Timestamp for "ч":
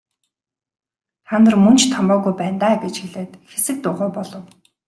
1.79-1.83